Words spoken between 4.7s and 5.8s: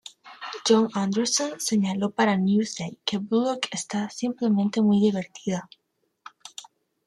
muy divertida".